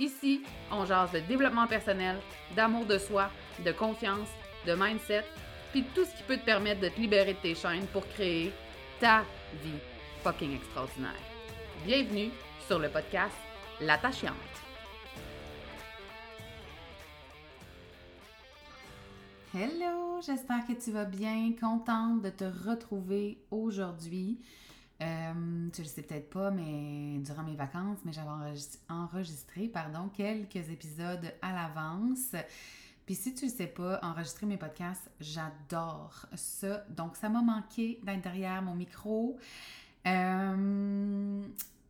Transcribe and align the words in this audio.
Ici, 0.00 0.40
on 0.72 0.86
jase 0.86 1.12
de 1.12 1.20
développement 1.20 1.66
personnel, 1.66 2.16
d'amour 2.56 2.86
de 2.86 2.96
soi, 2.96 3.30
de 3.62 3.70
confiance, 3.70 4.30
de 4.66 4.72
mindset, 4.72 5.26
puis 5.72 5.84
tout 5.94 6.06
ce 6.06 6.16
qui 6.16 6.22
peut 6.22 6.38
te 6.38 6.44
permettre 6.46 6.80
de 6.80 6.88
te 6.88 6.98
libérer 6.98 7.34
de 7.34 7.38
tes 7.38 7.54
chaînes 7.54 7.86
pour 7.92 8.08
créer 8.08 8.50
ta 8.98 9.24
vie 9.62 9.78
fucking 10.24 10.56
extraordinaire. 10.56 11.20
Bienvenue 11.84 12.30
sur 12.66 12.78
le 12.78 12.88
podcast 12.88 13.36
L'attachante. 13.82 14.32
Hello, 19.54 20.22
j'espère 20.24 20.66
que 20.66 20.82
tu 20.82 20.92
vas 20.92 21.04
bien, 21.04 21.52
contente 21.60 22.22
de 22.22 22.30
te 22.30 22.44
retrouver 22.66 23.36
aujourd'hui. 23.50 24.38
Euh, 25.02 25.68
tu 25.72 25.82
le 25.82 25.88
sais 25.88 26.02
peut-être 26.02 26.28
pas, 26.30 26.50
mais 26.50 27.18
durant 27.18 27.42
mes 27.42 27.56
vacances, 27.56 27.98
mais 28.04 28.12
j'avais 28.12 28.28
enregistré, 28.88 29.68
pardon, 29.68 30.08
quelques 30.08 30.68
épisodes 30.70 31.32
à 31.40 31.52
l'avance. 31.52 32.34
Puis 33.06 33.14
si 33.14 33.34
tu 33.34 33.46
le 33.46 33.50
sais 33.50 33.66
pas, 33.66 33.98
enregistrer 34.02 34.46
mes 34.46 34.58
podcasts, 34.58 35.10
j'adore 35.20 36.26
ça. 36.34 36.84
Donc 36.90 37.16
ça 37.16 37.28
m'a 37.28 37.42
manqué 37.42 37.98
d'être 38.04 38.22
derrière 38.22 38.62
mon 38.62 38.74
micro. 38.74 39.38
Euh, 40.06 41.42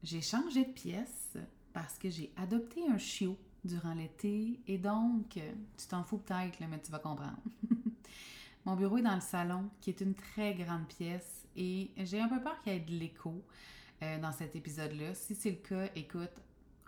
j'ai 0.02 0.20
changé 0.20 0.64
de 0.64 0.70
pièce 0.72 1.36
parce 1.72 1.98
que 1.98 2.08
j'ai 2.10 2.32
adopté 2.36 2.80
un 2.88 2.98
chiot 2.98 3.36
durant 3.64 3.92
l'été 3.92 4.60
et 4.66 4.78
donc 4.78 5.32
tu 5.32 5.86
t'en 5.88 6.02
fous 6.04 6.18
peut-être, 6.18 6.58
mais 6.60 6.80
tu 6.80 6.90
vas 6.90 7.00
comprendre. 7.00 7.42
Mon 8.64 8.76
bureau 8.76 8.98
est 8.98 9.02
dans 9.02 9.14
le 9.14 9.20
salon, 9.20 9.70
qui 9.80 9.90
est 9.90 10.00
une 10.00 10.14
très 10.14 10.54
grande 10.54 10.86
pièce, 10.86 11.46
et 11.56 11.90
j'ai 11.96 12.20
un 12.20 12.28
peu 12.28 12.40
peur 12.40 12.60
qu'il 12.62 12.72
y 12.72 12.76
ait 12.76 12.80
de 12.80 12.92
l'écho 12.92 13.42
euh, 14.02 14.18
dans 14.18 14.32
cet 14.32 14.54
épisode-là. 14.54 15.14
Si 15.14 15.34
c'est 15.34 15.50
le 15.50 15.56
cas, 15.56 15.90
écoute, 15.96 16.30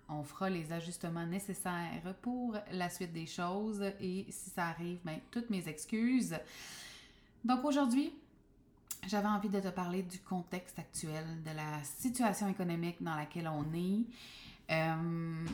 on 0.09 0.23
fera 0.23 0.51
les 0.51 0.73
ajustements 0.73 1.27
nécessaires 1.27 2.15
pour 2.21 2.57
la 2.73 2.91
suite 2.91 3.13
des 3.13 3.27
choses, 3.27 3.83
et 4.01 4.27
si 4.29 4.51
ça 4.51 4.67
arrive, 4.67 4.99
bien, 5.05 5.19
toutes 5.31 5.49
mes 5.49 5.67
excuses. 5.69 6.37
Donc 7.45 7.65
aujourd'hui, 7.65 8.13
j'avais 9.07 9.29
envie 9.29 9.49
de 9.49 9.61
te 9.61 9.69
parler 9.69 10.03
du 10.03 10.19
contexte 10.21 10.79
actuel, 10.79 11.25
de 11.45 11.51
la 11.57 11.83
situation 11.83 12.49
économique 12.49 13.03
dans 13.03 13.17
laquelle 13.17 13.49
on 13.49 13.65
est. 13.75 14.05
Euh, 14.71 15.45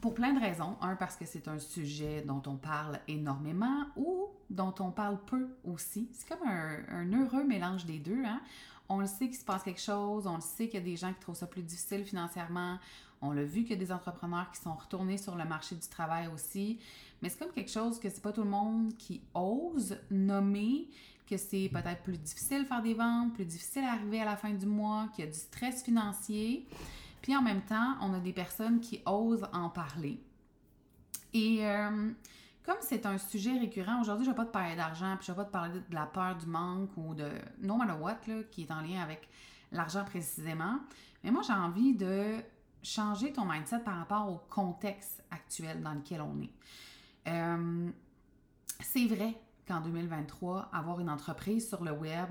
pour 0.00 0.14
plein 0.14 0.32
de 0.32 0.40
raisons. 0.40 0.76
Un, 0.80 0.96
parce 0.96 1.16
que 1.16 1.26
c'est 1.26 1.48
un 1.48 1.58
sujet 1.58 2.22
dont 2.22 2.42
on 2.46 2.56
parle 2.56 2.98
énormément 3.08 3.86
ou 3.96 4.28
dont 4.50 4.74
on 4.80 4.90
parle 4.90 5.18
peu 5.24 5.48
aussi. 5.64 6.08
C'est 6.12 6.28
comme 6.28 6.46
un, 6.46 7.12
heureux 7.12 7.44
mélange 7.44 7.84
des 7.84 7.98
deux. 7.98 8.24
Hein? 8.24 8.40
On 8.88 8.98
le 8.98 9.06
sait 9.06 9.26
qu'il 9.26 9.36
se 9.36 9.44
passe 9.44 9.62
quelque 9.62 9.80
chose, 9.80 10.26
on 10.26 10.36
le 10.36 10.40
sait 10.40 10.68
qu'il 10.68 10.80
y 10.80 10.82
a 10.82 10.84
des 10.84 10.96
gens 10.96 11.12
qui 11.12 11.20
trouvent 11.20 11.36
ça 11.36 11.46
plus 11.46 11.62
difficile 11.62 12.04
financièrement. 12.04 12.78
On 13.20 13.30
l'a 13.30 13.44
vu 13.44 13.62
qu'il 13.62 13.70
y 13.70 13.74
a 13.74 13.76
des 13.76 13.92
entrepreneurs 13.92 14.50
qui 14.50 14.60
sont 14.60 14.74
retournés 14.74 15.16
sur 15.16 15.36
le 15.36 15.44
marché 15.44 15.76
du 15.76 15.88
travail 15.88 16.28
aussi. 16.34 16.80
Mais 17.22 17.28
c'est 17.28 17.38
comme 17.38 17.52
quelque 17.52 17.70
chose 17.70 18.00
que 18.00 18.10
c'est 18.10 18.20
pas 18.20 18.32
tout 18.32 18.42
le 18.42 18.50
monde 18.50 18.96
qui 18.96 19.22
ose 19.32 19.96
nommer, 20.10 20.88
que 21.28 21.36
c'est 21.36 21.70
peut-être 21.72 22.02
plus 22.02 22.18
difficile 22.18 22.66
faire 22.66 22.82
des 22.82 22.94
ventes, 22.94 23.32
plus 23.34 23.44
difficile 23.44 23.82
d'arriver 23.82 24.20
à 24.20 24.24
la 24.24 24.36
fin 24.36 24.50
du 24.50 24.66
mois, 24.66 25.08
qu'il 25.14 25.24
y 25.24 25.28
a 25.28 25.30
du 25.30 25.38
stress 25.38 25.84
financier. 25.84 26.66
Puis 27.22 27.36
en 27.36 27.42
même 27.42 27.62
temps, 27.62 27.96
on 28.00 28.12
a 28.12 28.18
des 28.18 28.32
personnes 28.32 28.80
qui 28.80 29.00
osent 29.06 29.48
en 29.52 29.70
parler. 29.70 30.20
Et 31.32 31.64
euh, 31.66 32.10
comme 32.64 32.76
c'est 32.80 33.06
un 33.06 33.16
sujet 33.16 33.58
récurrent, 33.58 34.00
aujourd'hui, 34.00 34.24
je 34.24 34.30
ne 34.30 34.34
vais 34.34 34.42
pas 34.42 34.46
te 34.46 34.52
parler 34.52 34.76
d'argent, 34.76 35.16
puis 35.16 35.26
je 35.26 35.32
ne 35.32 35.36
vais 35.36 35.42
pas 35.42 35.46
te 35.46 35.52
parler 35.52 35.80
de 35.88 35.94
la 35.94 36.06
peur 36.06 36.36
du 36.36 36.46
manque 36.46 36.90
ou 36.96 37.14
de 37.14 37.28
no 37.60 37.76
matter 37.76 37.92
what, 37.92 38.18
là, 38.26 38.42
qui 38.50 38.62
est 38.62 38.70
en 38.70 38.80
lien 38.82 39.00
avec 39.00 39.28
l'argent 39.70 40.04
précisément. 40.04 40.78
Mais 41.24 41.30
moi, 41.30 41.42
j'ai 41.46 41.52
envie 41.52 41.94
de 41.94 42.36
changer 42.82 43.32
ton 43.32 43.44
mindset 43.44 43.80
par 43.80 43.96
rapport 43.96 44.28
au 44.28 44.40
contexte 44.50 45.24
actuel 45.30 45.82
dans 45.82 45.94
lequel 45.94 46.20
on 46.20 46.40
est. 46.40 46.52
Euh, 47.28 47.90
c'est 48.80 49.06
vrai 49.06 49.40
qu'en 49.66 49.80
2023, 49.80 50.70
avoir 50.72 51.00
une 51.00 51.08
entreprise 51.08 51.68
sur 51.68 51.84
le 51.84 51.92
web, 51.92 52.28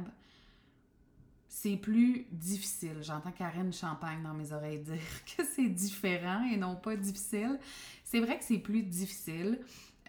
c'est 1.54 1.76
plus 1.76 2.26
difficile. 2.32 2.96
J'entends 3.02 3.34
Karine 3.34 3.74
Champagne 3.74 4.24
dans 4.24 4.34
mes 4.34 4.54
oreilles 4.54 4.80
dire 4.80 4.96
que 5.38 5.44
c'est 5.54 5.68
différent 5.68 6.46
et 6.50 6.56
non 6.56 6.78
pas 6.78 6.96
difficile. 6.96 7.60
C'est 8.06 8.22
vrai 8.22 8.40
que 8.40 8.46
c'est 8.46 8.58
plus 8.58 8.84
difficile. 8.84 9.60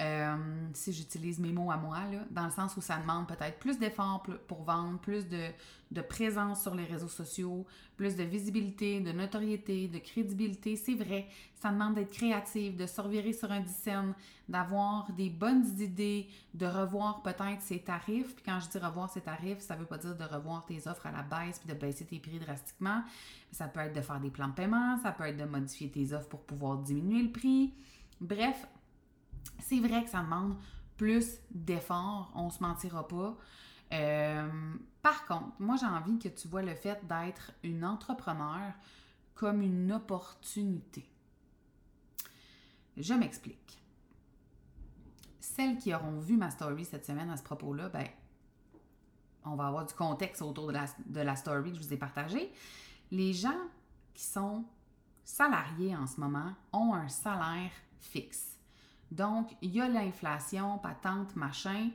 Euh, 0.03 0.37
si 0.73 0.93
j'utilise 0.93 1.39
mes 1.39 1.53
mots 1.53 1.71
à 1.71 1.77
moi, 1.77 1.99
dans 2.31 2.47
le 2.47 2.51
sens 2.51 2.77
où 2.77 2.81
ça 2.81 2.97
demande 2.97 3.29
peut-être 3.29 3.59
plus 3.61 3.79
d'efforts 3.79 4.25
pour 4.49 4.63
vendre, 4.65 4.99
plus 4.99 5.27
de, 5.29 6.01
présence 6.09 6.63
sur 6.63 6.75
les 6.75 6.85
réseaux 6.85 7.09
sociaux, 7.09 7.65
plus 7.97 8.17
de 8.17 8.25
visibilité, 8.25 8.99
de 9.01 9.13
notoriété, 9.13 9.87
de 9.87 9.99
crédibilité. 9.99 10.75
C'est 10.75 10.95
vrai, 10.95 11.29
ça 11.55 11.71
demande 11.71 11.95
d'être 11.95 12.11
créatif, 12.11 12.75
de 12.75 12.87
se 12.87 13.01
revirer 13.01 13.33
sur 13.33 13.53
un 13.53 13.61
dizaine, 13.61 14.15
d'avoir 14.49 15.13
des 15.13 15.31
bonnes 15.31 15.67
idées, 15.79 16.27
de 16.55 16.67
revoir 16.67 17.23
peut-être 17.23 17.61
ses 17.61 17.79
tarifs. 17.79 18.35
Puis 18.35 18.45
quand 18.45 18.59
je 18.59 18.71
dis 18.71 18.85
revoir 18.85 19.09
ses 19.09 19.21
tarifs, 19.21 19.61
ça 19.61 19.77
ne 19.77 19.81
veut 19.81 19.87
pas 19.87 19.99
dire 19.99 20.17
de 20.17 20.25
revoir 20.25 20.65
tes 20.65 20.89
offres 20.89 21.07
à 21.07 21.13
la 21.13 21.23
baisse 21.23 21.61
puis 21.61 21.73
de 21.73 21.79
baisser 21.79 22.07
tes 22.07 22.19
prix 22.19 22.41
drastiquement. 22.41 23.03
Ça 23.53 23.69
peut 23.69 23.81
être 23.81 23.95
de 23.95 24.01
faire 24.01 24.19
des 24.19 24.31
plans 24.31 24.49
de 24.49 24.55
paiement, 24.55 24.99
ça 25.03 25.13
peut 25.13 25.25
être 25.25 25.37
de 25.37 25.45
modifier 25.45 25.91
tes 25.91 26.13
offres 26.13 26.29
pour 26.29 26.43
pouvoir 26.43 26.79
diminuer 26.79 27.23
le 27.23 27.31
prix. 27.31 27.73
Bref, 28.21 28.67
c'est 29.59 29.81
vrai 29.81 30.05
que 30.05 30.11
ça 30.11 30.21
demande 30.23 30.57
plus 30.97 31.39
d'efforts, 31.51 32.33
on 32.35 32.51
se 32.51 32.63
mentira 32.63 33.07
pas. 33.09 33.37
Euh, 33.93 34.75
par 35.03 35.27
contre, 35.27 35.53
moi 35.59 35.77
j'ai 35.77 35.87
envie 35.87 36.19
que 36.19 36.29
tu 36.29 36.49
vois 36.49 36.63
le 36.63 36.75
fait 36.75 37.07
d'être 37.07 37.53
une 37.63 37.85
entrepreneur 37.85 38.73
comme 39.35 39.63
une 39.63 39.93
opportunité. 39.93 41.05
Je 42.97 43.15
m'explique. 43.15 43.83
Celles 45.41 45.79
qui 45.79 45.95
auront 45.95 46.21
vu 46.21 46.37
ma 46.37 46.51
story 46.51 46.85
cette 46.85 47.05
semaine 47.05 47.31
à 47.31 47.37
ce 47.37 47.43
propos-là, 47.43 47.89
ben, 47.89 48.07
on 49.45 49.57
va 49.57 49.67
avoir 49.67 49.85
du 49.85 49.95
contexte 49.95 50.41
autour 50.43 50.69
de 50.69 50.73
la, 50.73 50.87
de 51.07 51.21
la 51.21 51.37
story 51.37 51.73
que 51.73 51.79
je 51.79 51.83
vous 51.83 51.93
ai 51.93 51.97
partagée. 51.97 52.53
Les 53.11 53.33
gens 53.33 53.61
qui 54.15 54.25
sont 54.25 54.65
salariés 55.25 55.97
en 55.97 56.07
ce 56.07 56.21
moment 56.21 56.55
ont 56.73 56.95
un 56.95 57.09
salaire 57.09 57.73
fixe. 58.01 58.52
Donc, 59.13 59.55
il 59.61 59.75
y 59.75 59.81
a 59.81 59.89
l'inflation, 59.89 60.79
patente, 60.79 61.37
machin, 61.37 61.91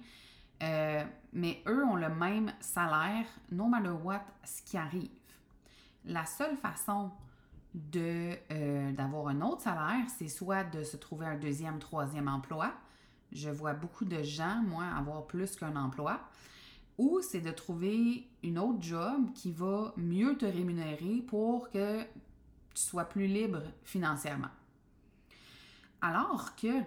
euh, 0.61 1.03
mais 1.33 1.63
eux 1.67 1.83
ont 1.83 1.95
le 1.95 2.09
même 2.09 2.53
salaire, 2.59 3.25
no 3.51 3.65
matter 3.65 3.89
what, 3.89 4.23
ce 4.43 4.61
qui 4.61 4.77
arrive. 4.77 5.09
La 6.05 6.25
seule 6.27 6.55
façon 6.55 7.11
euh, 7.95 8.91
d'avoir 8.91 9.29
un 9.29 9.41
autre 9.41 9.61
salaire, 9.61 10.05
c'est 10.15 10.27
soit 10.27 10.63
de 10.63 10.83
se 10.83 10.95
trouver 10.95 11.25
un 11.25 11.37
deuxième, 11.37 11.79
troisième 11.79 12.27
emploi. 12.27 12.71
Je 13.31 13.49
vois 13.49 13.73
beaucoup 13.73 14.05
de 14.05 14.21
gens, 14.21 14.61
moi, 14.67 14.85
avoir 14.85 15.25
plus 15.25 15.55
qu'un 15.55 15.75
emploi. 15.75 16.19
Ou 16.99 17.19
c'est 17.21 17.41
de 17.41 17.51
trouver 17.51 18.27
une 18.43 18.59
autre 18.59 18.81
job 18.81 19.33
qui 19.33 19.51
va 19.51 19.91
mieux 19.97 20.37
te 20.37 20.45
rémunérer 20.45 21.23
pour 21.27 21.71
que 21.71 22.01
tu 22.01 22.07
sois 22.75 23.05
plus 23.05 23.25
libre 23.25 23.63
financièrement. 23.83 24.49
Alors 26.01 26.55
que 26.55 26.83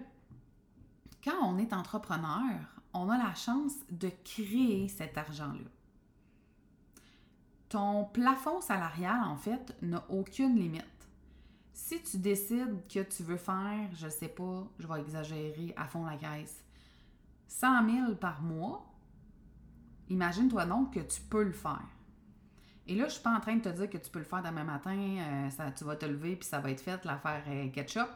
quand 1.23 1.37
on 1.43 1.57
est 1.57 1.73
entrepreneur, 1.73 2.59
on 2.93 3.09
a 3.09 3.17
la 3.17 3.33
chance 3.33 3.73
de 3.89 4.09
créer 4.23 4.87
cet 4.87 5.17
argent-là. 5.17 5.69
Ton 7.69 8.05
plafond 8.05 8.59
salarial, 8.59 9.23
en 9.23 9.37
fait, 9.37 9.75
n'a 9.81 10.03
aucune 10.09 10.55
limite. 10.55 10.85
Si 11.73 12.01
tu 12.03 12.17
décides 12.17 12.85
que 12.87 12.99
tu 12.99 13.23
veux 13.23 13.37
faire, 13.37 13.89
je 13.93 14.05
ne 14.05 14.11
sais 14.11 14.27
pas, 14.27 14.67
je 14.77 14.87
vais 14.87 14.99
exagérer 14.99 15.73
à 15.77 15.87
fond 15.87 16.05
la 16.05 16.17
caisse, 16.17 16.63
100 17.47 17.89
000 17.89 18.15
par 18.15 18.41
mois, 18.41 18.91
Imagine-toi 20.11 20.65
donc 20.65 20.93
que 20.93 20.99
tu 20.99 21.21
peux 21.21 21.43
le 21.43 21.53
faire. 21.53 21.87
Et 22.85 22.95
là, 22.95 23.05
je 23.07 23.13
suis 23.13 23.21
pas 23.21 23.33
en 23.33 23.39
train 23.39 23.55
de 23.55 23.61
te 23.61 23.69
dire 23.69 23.89
que 23.89 23.97
tu 23.97 24.11
peux 24.11 24.19
le 24.19 24.25
faire 24.25 24.43
demain 24.43 24.65
matin, 24.65 24.91
euh, 24.91 25.69
tu 25.73 25.85
vas 25.85 25.95
te 25.95 26.05
lever 26.05 26.35
puis 26.35 26.45
ça 26.45 26.59
va 26.59 26.69
être 26.69 26.81
fait, 26.81 27.05
l'affaire 27.05 27.43
ketchup. 27.71 28.09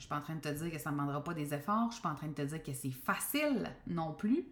Je 0.00 0.04
suis 0.04 0.08
pas 0.08 0.16
en 0.16 0.22
train 0.22 0.34
de 0.34 0.40
te 0.40 0.48
dire 0.48 0.72
que 0.72 0.78
ça 0.78 0.90
ne 0.90 0.96
demandera 0.96 1.22
pas 1.22 1.34
des 1.34 1.52
efforts. 1.52 1.88
Je 1.90 1.96
suis 1.96 2.02
pas 2.02 2.08
en 2.08 2.14
train 2.14 2.28
de 2.28 2.32
te 2.32 2.40
dire 2.40 2.62
que 2.62 2.72
c'est 2.72 2.90
facile 2.90 3.70
non 3.86 4.14
plus. 4.14 4.46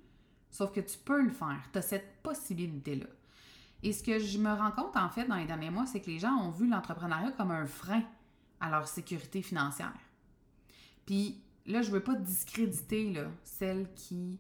Sauf 0.51 0.73
que 0.73 0.81
tu 0.81 0.99
peux 0.99 1.23
le 1.23 1.31
faire. 1.31 1.59
Tu 1.73 1.79
as 1.79 1.83
cette 1.83 2.23
possibilité-là. 2.23 3.07
Et 3.83 3.95
ce 3.95 4.03
que 4.03 4.19
je 4.19 4.37
me 4.37 4.53
rends 4.53 4.73
compte, 4.73 4.95
en 4.95 5.09
fait, 5.09 5.25
dans 5.25 5.37
les 5.37 5.47
derniers 5.47 5.71
mois, 5.71 5.87
c'est 5.87 6.03
que 6.03 6.11
les 6.11 6.19
gens 6.19 6.35
ont 6.35 6.51
vu 6.51 6.69
l'entrepreneuriat 6.69 7.33
comme 7.33 7.51
un 7.51 7.65
frein 7.65 8.03
à 8.61 8.69
leur 8.69 8.87
sécurité 8.89 9.41
financière. 9.41 9.95
Puis 11.07 11.41
là, 11.65 11.81
je 11.81 11.91
veux 11.91 12.03
pas 12.03 12.15
discréditer 12.15 13.11
là, 13.15 13.31
celles 13.43 13.91
qui 13.95 14.39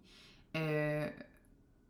euh, 0.57 1.09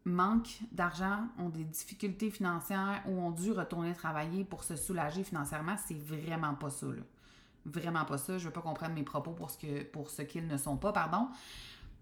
manquent 0.04 0.60
d'argent, 0.70 1.26
ont 1.38 1.48
des 1.48 1.64
difficultés 1.64 2.30
financières 2.30 3.02
ou 3.08 3.20
ont 3.20 3.32
dû 3.32 3.50
retourner 3.50 3.94
travailler 3.94 4.44
pour 4.44 4.62
se 4.62 4.76
soulager 4.76 5.24
financièrement. 5.24 5.74
C'est 5.88 5.98
vraiment 5.98 6.54
pas 6.54 6.70
ça. 6.70 6.86
Là. 6.86 7.02
Vraiment 7.72 8.04
pas 8.04 8.18
ça. 8.18 8.38
Je 8.38 8.46
veux 8.46 8.52
pas 8.52 8.62
comprendre 8.62 8.94
mes 8.94 9.02
propos 9.02 9.32
pour 9.32 9.50
ce, 9.50 9.58
que, 9.58 9.84
pour 9.84 10.10
ce 10.10 10.22
qu'ils 10.22 10.46
ne 10.46 10.56
sont 10.56 10.76
pas, 10.76 10.92
pardon. 10.92 11.28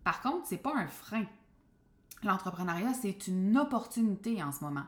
Par 0.04 0.20
contre, 0.20 0.46
c'est 0.46 0.58
pas 0.58 0.74
un 0.74 0.86
frein. 0.86 1.24
L'entrepreneuriat, 2.22 2.94
c'est 2.94 3.26
une 3.26 3.56
opportunité 3.58 4.42
en 4.42 4.52
ce 4.52 4.64
moment 4.64 4.84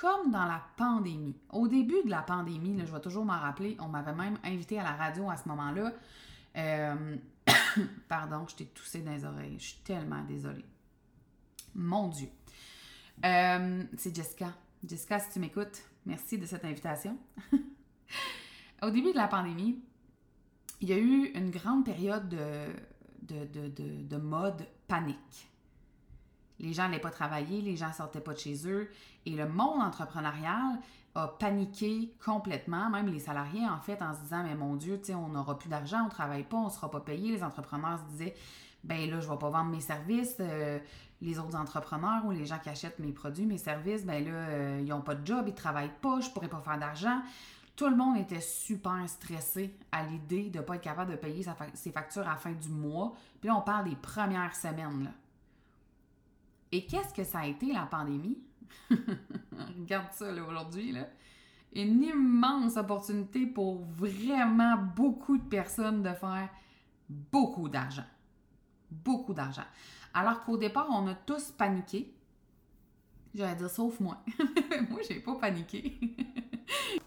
comme 0.00 0.30
dans 0.30 0.46
la 0.46 0.62
pandémie. 0.76 1.36
Au 1.50 1.68
début 1.68 2.02
de 2.04 2.08
la 2.08 2.22
pandémie, 2.22 2.80
je 2.86 2.90
vais 2.90 3.00
toujours 3.00 3.26
m'en 3.26 3.38
rappeler, 3.38 3.76
on 3.80 3.88
m'avait 3.88 4.14
même 4.14 4.38
invité 4.44 4.78
à 4.78 4.82
la 4.82 4.92
radio 4.92 5.28
à 5.28 5.36
ce 5.36 5.46
moment-là. 5.50 5.92
Euh, 6.56 7.16
pardon, 8.08 8.46
je 8.48 8.56
t'ai 8.56 8.64
toussé 8.64 9.02
dans 9.02 9.12
les 9.12 9.26
oreilles. 9.26 9.56
Je 9.58 9.64
suis 9.66 9.80
tellement 9.84 10.24
désolée. 10.24 10.64
Mon 11.74 12.08
Dieu. 12.08 12.28
Euh, 13.26 13.82
c'est 13.98 14.16
Jessica. 14.16 14.54
Jessica, 14.88 15.18
si 15.18 15.32
tu 15.32 15.38
m'écoutes, 15.38 15.82
merci 16.06 16.38
de 16.38 16.46
cette 16.46 16.64
invitation. 16.64 17.18
Au 18.82 18.88
début 18.88 19.12
de 19.12 19.18
la 19.18 19.28
pandémie, 19.28 19.82
il 20.80 20.88
y 20.88 20.92
a 20.92 20.98
eu 20.98 21.30
une 21.34 21.50
grande 21.50 21.84
période 21.84 22.28
de, 22.28 22.66
de, 23.22 23.68
de, 23.68 24.02
de 24.02 24.16
mode 24.16 24.66
panique. 24.88 25.48
Les 26.58 26.72
gens 26.72 26.84
n'allaient 26.84 27.00
pas 27.00 27.10
travailler, 27.10 27.62
les 27.62 27.76
gens 27.76 27.92
sortaient 27.92 28.20
pas 28.20 28.34
de 28.34 28.38
chez 28.38 28.68
eux 28.68 28.90
et 29.26 29.30
le 29.30 29.48
monde 29.48 29.80
entrepreneurial 29.80 30.78
a 31.14 31.26
paniqué 31.26 32.14
complètement, 32.24 32.88
même 32.90 33.08
les 33.08 33.18
salariés 33.18 33.66
en 33.66 33.80
fait, 33.80 34.00
en 34.02 34.14
se 34.14 34.20
disant 34.20 34.42
mais 34.44 34.54
mon 34.54 34.76
Dieu, 34.76 35.00
on 35.10 35.28
n'aura 35.28 35.58
plus 35.58 35.68
d'argent, 35.68 36.04
on 36.06 36.08
travaille 36.08 36.44
pas, 36.44 36.58
on 36.58 36.68
sera 36.68 36.90
pas 36.90 37.00
payé. 37.00 37.32
Les 37.32 37.42
entrepreneurs 37.42 37.98
se 37.98 38.12
disaient 38.12 38.34
ben 38.84 39.10
là 39.10 39.20
je 39.20 39.28
vais 39.28 39.38
pas 39.38 39.50
vendre 39.50 39.70
mes 39.70 39.80
services, 39.80 40.36
euh, 40.40 40.78
les 41.20 41.38
autres 41.38 41.56
entrepreneurs 41.56 42.24
ou 42.24 42.30
les 42.30 42.46
gens 42.46 42.58
qui 42.58 42.68
achètent 42.68 42.98
mes 42.98 43.12
produits, 43.12 43.46
mes 43.46 43.58
services, 43.58 44.04
ben 44.04 44.24
là 44.24 44.30
euh, 44.30 44.78
ils 44.80 44.88
n'ont 44.88 45.02
pas 45.02 45.14
de 45.14 45.26
job, 45.26 45.44
ils 45.48 45.54
travaillent 45.54 45.92
pas, 46.00 46.20
je 46.20 46.30
pourrais 46.30 46.48
pas 46.48 46.60
faire 46.60 46.78
d'argent. 46.78 47.20
Tout 47.80 47.88
le 47.88 47.96
monde 47.96 48.18
était 48.18 48.42
super 48.42 49.08
stressé 49.08 49.74
à 49.90 50.04
l'idée 50.04 50.50
de 50.50 50.58
ne 50.58 50.62
pas 50.62 50.74
être 50.74 50.82
capable 50.82 51.12
de 51.12 51.16
payer 51.16 51.46
ses 51.72 51.90
factures 51.90 52.28
à 52.28 52.32
la 52.32 52.36
fin 52.36 52.52
du 52.52 52.68
mois. 52.68 53.14
Puis 53.40 53.48
là, 53.48 53.56
on 53.56 53.62
parle 53.62 53.88
des 53.88 53.96
premières 53.96 54.54
semaines. 54.54 55.10
Et 56.70 56.84
qu'est-ce 56.84 57.14
que 57.14 57.24
ça 57.24 57.38
a 57.38 57.46
été 57.46 57.72
la 57.72 57.86
pandémie? 57.86 58.36
Regarde 58.90 60.12
ça 60.12 60.30
aujourd'hui. 60.30 60.94
Une 61.74 62.02
immense 62.02 62.76
opportunité 62.76 63.46
pour 63.46 63.82
vraiment 63.82 64.76
beaucoup 64.76 65.38
de 65.38 65.48
personnes 65.48 66.02
de 66.02 66.12
faire 66.12 66.50
beaucoup 67.08 67.70
d'argent. 67.70 68.04
Beaucoup 68.90 69.32
d'argent. 69.32 69.64
Alors 70.12 70.44
qu'au 70.44 70.58
départ, 70.58 70.88
on 70.90 71.06
a 71.06 71.14
tous 71.14 71.50
paniqué. 71.52 72.14
J'allais 73.34 73.56
dire 73.56 73.70
sauf 73.70 73.98
moi. 74.00 74.22
moi, 74.90 75.00
j'ai 75.08 75.20
pas 75.20 75.36
paniqué. 75.36 75.98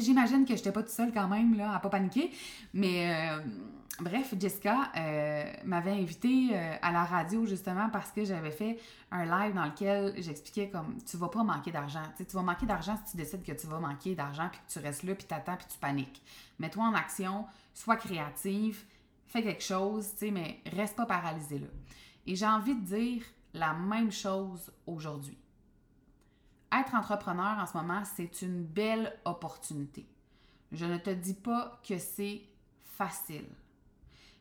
J'imagine 0.00 0.44
que 0.44 0.56
j'étais 0.56 0.72
pas 0.72 0.82
toute 0.82 0.92
seule 0.92 1.12
quand 1.12 1.28
même 1.28 1.56
là, 1.56 1.74
à 1.74 1.78
pas 1.78 1.90
paniquer, 1.90 2.30
mais 2.72 3.14
euh, 3.36 3.40
Bref, 4.00 4.34
Jessica 4.38 4.90
euh, 4.96 5.52
m'avait 5.64 5.90
invité 5.90 6.48
euh, 6.52 6.74
à 6.80 6.90
la 6.90 7.04
radio 7.04 7.44
justement 7.44 7.90
parce 7.90 8.10
que 8.10 8.24
j'avais 8.24 8.50
fait 8.50 8.80
un 9.10 9.26
live 9.26 9.54
dans 9.54 9.66
lequel 9.66 10.14
j'expliquais 10.16 10.70
comme 10.70 10.96
tu 11.02 11.18
vas 11.18 11.28
pas 11.28 11.42
manquer 11.42 11.70
d'argent. 11.70 12.02
Tu, 12.16 12.24
vas 12.34 12.40
manquer 12.40 12.64
d'argent 12.64 12.98
si 13.04 13.10
tu 13.10 13.16
décides 13.18 13.42
que 13.42 13.52
tu 13.52 13.66
vas 13.66 13.78
manquer 13.78 14.14
d'argent 14.14 14.48
puis 14.50 14.60
que 14.66 14.72
tu 14.72 14.78
restes 14.78 15.02
là 15.02 15.14
puis 15.14 15.26
t'attends 15.26 15.56
puis 15.56 15.66
tu 15.70 15.78
paniques. 15.78 16.22
Mets-toi 16.58 16.82
en 16.82 16.94
action, 16.94 17.44
sois 17.74 17.96
créative, 17.96 18.84
fais 19.26 19.42
quelque 19.42 19.62
chose, 19.62 20.08
tu 20.12 20.26
sais, 20.26 20.30
mais 20.30 20.60
reste 20.74 20.96
pas 20.96 21.06
paralysé 21.06 21.58
là. 21.58 21.66
Et 22.26 22.36
j'ai 22.36 22.46
envie 22.46 22.74
de 22.74 22.84
dire 22.84 23.22
la 23.52 23.74
même 23.74 24.12
chose 24.12 24.72
aujourd'hui. 24.86 25.36
Être 26.72 26.94
entrepreneur 26.94 27.58
en 27.58 27.66
ce 27.66 27.76
moment, 27.76 28.02
c'est 28.04 28.42
une 28.42 28.62
belle 28.62 29.18
opportunité. 29.24 30.06
Je 30.72 30.84
ne 30.84 30.98
te 30.98 31.10
dis 31.10 31.34
pas 31.34 31.80
que 31.86 31.98
c'est 31.98 32.42
facile. 32.96 33.48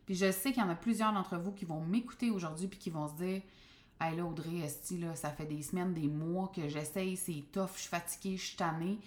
Puis 0.05 0.15
je 0.15 0.31
sais 0.31 0.51
qu'il 0.51 0.61
y 0.61 0.65
en 0.65 0.69
a 0.69 0.75
plusieurs 0.75 1.13
d'entre 1.13 1.37
vous 1.37 1.51
qui 1.51 1.65
vont 1.65 1.81
m'écouter 1.81 2.29
aujourd'hui 2.29 2.67
puis 2.67 2.79
qui 2.79 2.89
vont 2.89 3.07
se 3.07 3.13
dire 3.13 3.41
Hey 4.01 4.15
là, 4.15 4.23
Audrey, 4.23 4.59
Esti, 4.59 4.97
là, 4.97 5.15
ça 5.15 5.29
fait 5.29 5.45
des 5.45 5.61
semaines, 5.61 5.93
des 5.93 6.07
mois 6.07 6.51
que 6.55 6.69
j'essaye, 6.69 7.17
c'est 7.17 7.43
tough, 7.51 7.71
je 7.75 7.81
suis 7.81 7.89
fatiguée, 7.89 8.37
je 8.37 8.45
suis 8.45 8.55
tannée. 8.55 8.97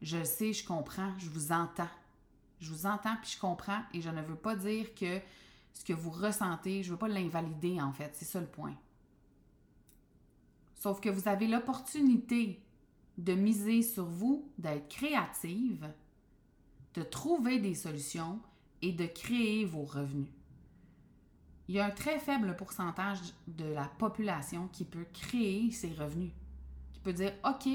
Je 0.00 0.22
sais, 0.22 0.52
je 0.52 0.64
comprends, 0.64 1.12
je 1.18 1.28
vous 1.28 1.50
entends. 1.50 1.88
Je 2.60 2.70
vous 2.70 2.86
entends 2.86 3.16
puis 3.20 3.32
je 3.34 3.40
comprends 3.40 3.80
et 3.92 4.00
je 4.00 4.10
ne 4.10 4.22
veux 4.22 4.36
pas 4.36 4.54
dire 4.54 4.94
que 4.94 5.20
ce 5.74 5.84
que 5.84 5.92
vous 5.92 6.10
ressentez, 6.10 6.82
je 6.82 6.88
ne 6.88 6.92
veux 6.92 6.98
pas 6.98 7.08
l'invalider 7.08 7.80
en 7.80 7.92
fait, 7.92 8.12
c'est 8.14 8.24
ça 8.24 8.40
le 8.40 8.46
point. 8.46 8.74
Sauf 10.78 11.00
que 11.00 11.08
vous 11.08 11.28
avez 11.28 11.46
l'opportunité 11.46 12.62
de 13.16 13.34
miser 13.34 13.82
sur 13.82 14.04
vous, 14.06 14.48
d'être 14.58 14.88
créative, 14.88 15.92
de 16.94 17.02
trouver 17.02 17.58
des 17.58 17.74
solutions 17.74 18.40
et 18.80 18.92
de 18.92 19.06
créer 19.06 19.64
vos 19.64 19.84
revenus 19.84 20.28
il 21.68 21.74
y 21.74 21.80
a 21.80 21.84
un 21.84 21.90
très 21.90 22.18
faible 22.18 22.56
pourcentage 22.56 23.18
de 23.46 23.66
la 23.66 23.84
population 23.84 24.68
qui 24.68 24.84
peut 24.84 25.06
créer 25.12 25.70
ses 25.70 25.92
revenus, 25.92 26.32
qui 26.92 27.00
peut 27.00 27.12
dire 27.12 27.32
OK, 27.44 27.68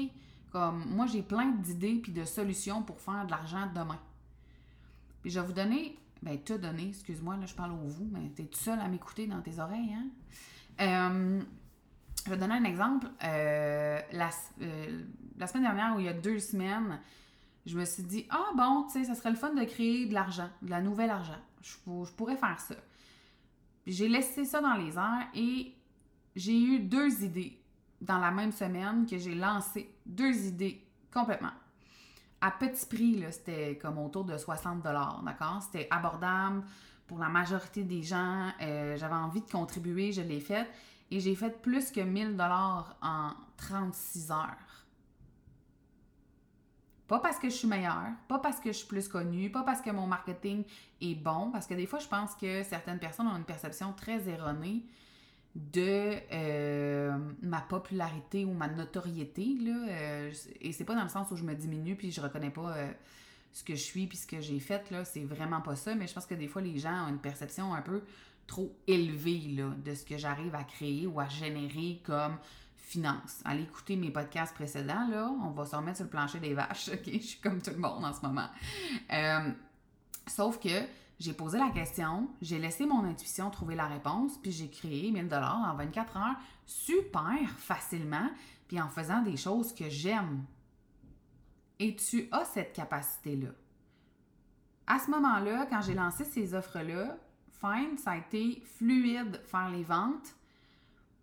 comme 0.50 0.84
moi 0.86 1.06
j'ai 1.06 1.22
plein 1.22 1.52
d'idées 1.52 2.00
puis 2.02 2.12
de 2.12 2.24
solutions 2.24 2.82
pour 2.82 3.00
faire 3.00 3.24
de 3.24 3.30
l'argent 3.30 3.68
demain. 3.72 4.00
Puis 5.22 5.30
je 5.30 5.40
vais 5.40 5.46
vous 5.46 5.52
donner, 5.52 5.96
ben 6.22 6.38
te 6.38 6.54
donner, 6.54 6.88
excuse-moi, 6.88 7.36
là 7.36 7.46
je 7.46 7.54
parle 7.54 7.72
au 7.72 7.86
vous, 7.86 8.08
mais 8.10 8.32
tu 8.34 8.42
es 8.42 8.46
tout 8.46 8.58
seul 8.58 8.80
à 8.80 8.88
m'écouter 8.88 9.26
dans 9.28 9.40
tes 9.40 9.60
oreilles, 9.60 9.94
hein? 9.94 10.08
Euh, 10.80 11.42
je 12.24 12.30
vais 12.30 12.36
donner 12.36 12.54
un 12.54 12.64
exemple. 12.64 13.06
Euh, 13.22 14.00
la, 14.12 14.30
euh, 14.62 15.02
la, 15.36 15.46
semaine 15.46 15.64
dernière, 15.64 15.94
ou 15.96 16.00
il 16.00 16.06
y 16.06 16.08
a 16.08 16.14
deux 16.14 16.38
semaines, 16.38 17.00
je 17.66 17.78
me 17.78 17.84
suis 17.84 18.02
dit, 18.02 18.26
ah 18.30 18.50
bon, 18.56 18.84
tu 18.84 18.92
sais, 18.92 19.04
ça 19.04 19.14
serait 19.14 19.30
le 19.30 19.36
fun 19.36 19.54
de 19.54 19.64
créer 19.64 20.06
de 20.06 20.14
l'argent, 20.14 20.48
de 20.62 20.70
la 20.70 20.80
nouvelle 20.80 21.10
argent. 21.10 21.38
Je, 21.62 21.76
pourrais 22.16 22.36
faire 22.36 22.60
ça 22.60 22.74
j'ai 23.86 24.08
laissé 24.08 24.44
ça 24.44 24.60
dans 24.60 24.74
les 24.74 24.96
airs 24.96 25.28
et 25.34 25.74
j'ai 26.36 26.58
eu 26.58 26.80
deux 26.80 27.22
idées 27.22 27.60
dans 28.00 28.18
la 28.18 28.30
même 28.30 28.52
semaine 28.52 29.06
que 29.06 29.18
j'ai 29.18 29.34
lancé. 29.34 29.94
Deux 30.06 30.46
idées 30.46 30.82
complètement. 31.12 31.52
À 32.40 32.50
petit 32.50 32.86
prix, 32.86 33.24
c'était 33.30 33.78
comme 33.80 33.98
autour 33.98 34.24
de 34.24 34.36
60 34.36 34.82
d'accord? 34.82 35.62
C'était 35.62 35.86
abordable 35.90 36.64
pour 37.06 37.18
la 37.18 37.28
majorité 37.28 37.84
des 37.84 38.02
gens. 38.02 38.50
Euh, 38.60 38.96
j'avais 38.96 39.14
envie 39.14 39.40
de 39.40 39.50
contribuer, 39.50 40.12
je 40.12 40.22
l'ai 40.22 40.40
fait. 40.40 40.66
Et 41.10 41.20
j'ai 41.20 41.34
fait 41.34 41.60
plus 41.62 41.90
que 41.90 42.00
1000 42.00 42.32
dollars 42.32 42.96
en 43.02 43.32
36 43.56 44.30
heures. 44.30 44.86
Pas 47.06 47.18
parce 47.18 47.38
que 47.38 47.50
je 47.50 47.54
suis 47.54 47.68
meilleure, 47.68 48.12
pas 48.28 48.38
parce 48.38 48.60
que 48.60 48.72
je 48.72 48.78
suis 48.78 48.86
plus 48.86 49.08
connue, 49.08 49.50
pas 49.50 49.62
parce 49.62 49.82
que 49.82 49.90
mon 49.90 50.06
marketing 50.06 50.64
est 51.02 51.14
bon, 51.14 51.50
parce 51.50 51.66
que 51.66 51.74
des 51.74 51.86
fois, 51.86 51.98
je 51.98 52.08
pense 52.08 52.34
que 52.34 52.62
certaines 52.62 52.98
personnes 52.98 53.26
ont 53.26 53.36
une 53.36 53.44
perception 53.44 53.92
très 53.92 54.26
erronée 54.28 54.84
de 55.54 56.16
euh, 56.32 57.16
ma 57.42 57.60
popularité 57.60 58.44
ou 58.44 58.52
ma 58.52 58.68
notoriété. 58.68 59.56
Là, 59.60 59.86
euh, 59.88 60.32
et 60.60 60.72
c'est 60.72 60.84
pas 60.84 60.94
dans 60.94 61.04
le 61.04 61.08
sens 61.08 61.30
où 61.30 61.36
je 61.36 61.44
me 61.44 61.54
diminue 61.54 61.94
puis 61.94 62.10
je 62.10 62.20
reconnais 62.20 62.50
pas 62.50 62.76
euh, 62.76 62.90
ce 63.52 63.62
que 63.62 63.74
je 63.74 63.82
suis 63.82 64.06
puis 64.06 64.16
ce 64.16 64.26
que 64.26 64.40
j'ai 64.40 64.58
fait. 64.58 64.90
là 64.90 65.04
C'est 65.04 65.24
vraiment 65.24 65.60
pas 65.60 65.76
ça. 65.76 65.94
Mais 65.94 66.06
je 66.06 66.14
pense 66.14 66.26
que 66.26 66.34
des 66.34 66.48
fois, 66.48 66.62
les 66.62 66.78
gens 66.78 67.04
ont 67.04 67.08
une 67.08 67.20
perception 67.20 67.72
un 67.74 67.82
peu 67.82 68.02
trop 68.46 68.76
élevée 68.86 69.54
là, 69.56 69.70
de 69.84 69.94
ce 69.94 70.04
que 70.04 70.18
j'arrive 70.18 70.54
à 70.54 70.64
créer 70.64 71.06
ou 71.06 71.20
à 71.20 71.28
générer 71.28 72.02
comme 72.04 72.38
finance. 72.76 73.40
Allez 73.44 73.62
écouter 73.62 73.96
mes 73.96 74.10
podcasts 74.10 74.54
précédents, 74.54 75.08
là. 75.08 75.30
On 75.42 75.50
va 75.50 75.64
se 75.64 75.74
remettre 75.74 75.96
sur 75.96 76.04
le 76.04 76.10
plancher 76.10 76.38
des 76.38 76.54
vaches, 76.54 76.88
OK? 76.92 77.06
Je 77.06 77.18
suis 77.18 77.40
comme 77.40 77.60
tout 77.60 77.70
le 77.70 77.78
monde 77.78 78.04
en 78.04 78.12
ce 78.12 78.20
moment. 78.20 78.48
Euh, 79.12 79.50
sauf 80.26 80.58
que 80.58 80.86
j'ai 81.18 81.32
posé 81.32 81.58
la 81.58 81.70
question, 81.70 82.28
j'ai 82.42 82.58
laissé 82.58 82.86
mon 82.86 83.04
intuition 83.04 83.50
trouver 83.50 83.74
la 83.74 83.86
réponse, 83.86 84.36
puis 84.38 84.52
j'ai 84.52 84.68
créé 84.68 85.10
1000 85.10 85.28
dollars 85.28 85.62
en 85.72 85.74
24 85.74 86.16
heures 86.16 86.36
super 86.66 87.48
facilement, 87.56 88.28
puis 88.68 88.80
en 88.80 88.88
faisant 88.88 89.22
des 89.22 89.36
choses 89.36 89.74
que 89.74 89.88
j'aime. 89.88 90.44
Et 91.78 91.96
tu 91.96 92.28
as 92.32 92.44
cette 92.44 92.72
capacité-là. 92.72 93.50
À 94.86 94.98
ce 94.98 95.10
moment-là, 95.10 95.66
quand 95.70 95.80
j'ai 95.80 95.94
lancé 95.94 96.24
ces 96.24 96.54
offres-là, 96.54 97.16
ça 97.96 98.12
a 98.12 98.16
été 98.16 98.62
fluide 98.76 99.40
faire 99.46 99.70
les 99.70 99.82
ventes 99.82 100.34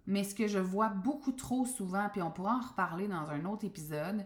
Mais 0.07 0.23
ce 0.23 0.33
que 0.33 0.47
je 0.47 0.59
vois 0.59 0.89
beaucoup 0.89 1.31
trop 1.31 1.65
souvent, 1.65 2.09
puis 2.09 2.21
on 2.21 2.31
pourra 2.31 2.55
en 2.55 2.67
reparler 2.67 3.07
dans 3.07 3.29
un 3.29 3.45
autre 3.45 3.65
épisode, 3.65 4.25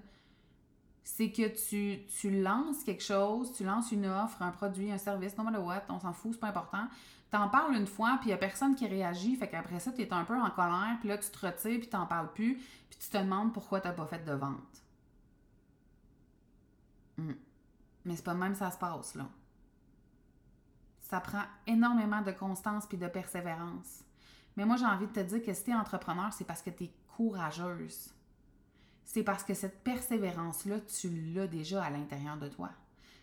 c'est 1.04 1.32
que 1.32 1.48
tu, 1.48 2.06
tu 2.08 2.42
lances 2.42 2.84
quelque 2.84 3.04
chose, 3.04 3.52
tu 3.54 3.64
lances 3.64 3.92
une 3.92 4.08
offre, 4.08 4.42
un 4.42 4.52
produit, 4.52 4.92
un 4.92 4.98
service, 4.98 5.38
no 5.38 5.44
what, 5.44 5.84
on 5.90 6.00
s'en 6.00 6.14
fout, 6.14 6.34
c'est 6.34 6.40
pas 6.40 6.48
important. 6.48 6.88
T'en 7.30 7.50
parles 7.50 7.76
une 7.76 7.88
fois, 7.88 8.18
puis 8.20 8.30
il 8.30 8.32
y 8.32 8.34
a 8.34 8.38
personne 8.38 8.76
qui 8.76 8.88
réagit, 8.88 9.36
fait 9.36 9.50
qu'après 9.50 9.80
ça, 9.80 9.92
tu 9.92 10.02
es 10.02 10.14
un 10.14 10.24
peu 10.24 10.36
en 10.36 10.50
colère, 10.50 10.98
puis 11.00 11.10
là, 11.10 11.18
tu 11.18 11.30
te 11.30 11.46
retires, 11.46 11.80
puis 11.80 11.90
t'en 11.90 12.06
parles 12.06 12.32
plus, 12.34 12.56
puis 12.90 12.98
tu 13.00 13.10
te 13.10 13.18
demandes 13.18 13.54
pourquoi 13.54 13.82
t'as 13.82 13.92
pas 13.92 14.06
fait 14.06 14.24
de 14.24 14.34
vente. 14.34 14.84
Hmm. 17.18 17.34
Mais 18.06 18.16
c'est 18.16 18.26
pas 18.26 18.34
même 18.34 18.56
ça 18.56 18.72
se 18.72 18.78
passe, 18.78 19.16
là. 19.16 19.28
Ça 21.16 21.22
prend 21.22 21.44
énormément 21.66 22.22
de 22.22 22.34
constance 22.34 22.86
puis 22.88 22.98
de 22.98 23.08
persévérance. 23.08 24.04
Mais 24.58 24.66
moi, 24.66 24.76
j'ai 24.76 24.84
envie 24.84 25.08
de 25.08 25.14
te 25.14 25.22
dire 25.22 25.42
que 25.42 25.54
si 25.54 25.64
tu 25.64 25.72
es 25.72 25.74
entrepreneur, 25.74 26.34
c'est 26.34 26.44
parce 26.44 26.62
que 26.62 26.70
tu 26.70 26.84
es 26.84 26.92
courageuse. 27.16 28.14
C'est 29.06 29.24
parce 29.24 29.46
que 29.46 29.54
cette 29.54 29.82
persévérance-là, 29.82 30.82
tu 30.82 31.10
l'as 31.34 31.48
déjà 31.48 31.82
à 31.82 31.90
l'intérieur 31.90 32.36
de 32.36 32.50
toi. 32.50 32.70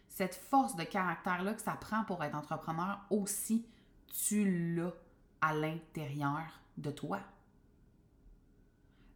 Cette 0.09 0.35
force 0.35 0.75
de 0.75 0.85
caractère-là 0.85 1.53
que 1.53 1.61
ça 1.61 1.73
prend 1.73 2.03
pour 2.05 2.25
être 2.25 2.35
entrepreneur 2.35 2.99
aussi, 3.11 3.67
tu 4.07 4.75
l'as 4.75 4.95
à 5.43 5.53
l'intérieur 5.53 6.63
de 6.79 6.93
toi. 6.93 7.21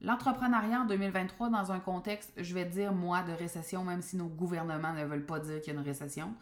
L'entrepreneuriat 0.03 0.83
en 0.83 0.85
2023, 0.85 1.49
dans 1.49 1.73
un 1.73 1.81
contexte, 1.81 2.31
je 2.37 2.53
vais 2.53 2.67
dire 2.67 2.93
moi, 2.93 3.23
de 3.23 3.33
récession, 3.33 3.85
même 3.85 4.03
si 4.03 4.19
nos 4.19 4.29
gouvernements 4.29 4.93
ne 4.93 5.07
veulent 5.07 5.25
pas 5.25 5.41
dire 5.41 5.63
qu'il 5.63 5.73
y 5.73 5.77
a 5.77 5.81
une 5.81 5.87
récession. 5.87 6.35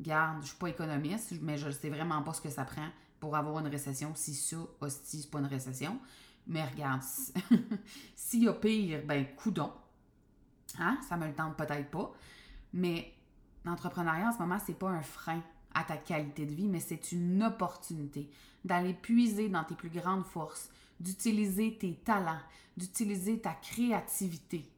Garde, 0.00 0.42
je 0.42 0.48
suis 0.48 0.56
pas 0.56 0.68
économiste, 0.68 1.34
mais 1.40 1.56
je 1.56 1.66
ne 1.66 1.72
sais 1.72 1.88
vraiment 1.88 2.22
pas 2.22 2.32
ce 2.32 2.40
que 2.40 2.50
ça 2.50 2.64
prend 2.64 2.88
pour 3.18 3.34
avoir 3.36 3.58
une 3.60 3.68
récession. 3.68 4.12
Si 4.14 4.34
ça, 4.34 4.58
hostie, 4.80 5.22
c'est 5.22 5.30
pas 5.30 5.38
une 5.38 5.46
récession. 5.46 5.98
Mais 6.46 6.64
regarde, 6.64 7.02
s'il 8.14 8.44
y 8.44 8.48
a 8.48 8.52
pire, 8.52 9.02
ben, 9.04 9.26
coudon. 9.34 9.72
Hein? 10.78 10.98
Ça 11.08 11.16
me 11.16 11.26
le 11.26 11.34
tente 11.34 11.56
peut-être 11.56 11.90
pas. 11.90 12.12
Mais 12.72 13.12
l'entrepreneuriat 13.64 14.28
en 14.28 14.32
ce 14.32 14.38
moment, 14.38 14.58
c'est 14.64 14.78
pas 14.78 14.90
un 14.90 15.02
frein 15.02 15.42
à 15.74 15.84
ta 15.84 15.96
qualité 15.96 16.46
de 16.46 16.54
vie, 16.54 16.68
mais 16.68 16.80
c'est 16.80 17.12
une 17.12 17.42
opportunité 17.42 18.30
d'aller 18.64 18.94
puiser 18.94 19.48
dans 19.48 19.64
tes 19.64 19.74
plus 19.74 19.90
grandes 19.90 20.24
forces, 20.24 20.70
d'utiliser 21.00 21.76
tes 21.76 21.94
talents, 21.96 22.40
d'utiliser 22.76 23.40
ta 23.40 23.52
créativité, 23.52 24.70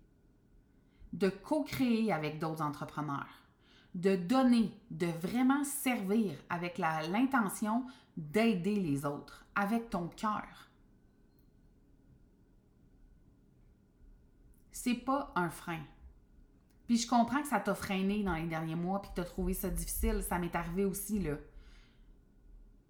de 1.13 1.29
co-créer 1.29 2.13
avec 2.13 2.39
d'autres 2.39 2.63
entrepreneurs, 2.63 3.48
de 3.95 4.17
donner, 4.17 4.73
de 4.91 5.07
vraiment 5.07 5.65
servir 5.65 6.33
avec 6.51 6.79
l'intention 6.79 7.87
d'aider 8.17 8.77
les 8.77 9.05
autres, 9.05 9.47
avec 9.55 9.91
ton 9.91 10.09
cœur. 10.09 10.71
C'est 14.73 14.95
pas 14.95 15.33
un 15.35 15.51
frein. 15.51 15.81
Puis 16.87 16.97
je 16.99 17.09
comprends 17.09 17.43
que 17.43 17.49
ça 17.49 17.61
t'a 17.61 17.75
freiné 17.75 18.23
dans 18.23 18.35
les 18.35 18.47
derniers 18.47 18.75
mois 18.75 19.03
puis 19.03 19.11
que 19.11 19.17
tu 19.17 19.21
as 19.21 19.25
trouvé 19.25 19.53
ça 19.55 19.69
difficile. 19.69 20.23
Ça 20.23 20.39
m'est 20.39 20.55
arrivé 20.55 20.85
aussi, 20.85 21.19
là. 21.19 21.35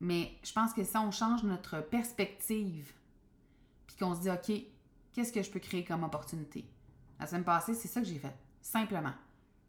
Mais 0.00 0.38
je 0.44 0.52
pense 0.52 0.72
que 0.72 0.84
si 0.84 0.96
on 0.96 1.10
change 1.10 1.42
notre 1.42 1.80
perspective 1.80 2.92
puis 3.86 3.96
qu'on 3.96 4.14
se 4.14 4.20
dit, 4.20 4.30
OK, 4.30 4.52
qu'est-ce 5.12 5.32
que 5.32 5.42
je 5.42 5.50
peux 5.50 5.58
créer 5.58 5.84
comme 5.84 6.04
opportunité? 6.04 6.64
La 7.18 7.26
semaine 7.26 7.44
passée, 7.44 7.74
c'est 7.74 7.88
ça 7.88 8.00
que 8.00 8.06
j'ai 8.06 8.18
fait. 8.18 8.36
Simplement. 8.62 9.14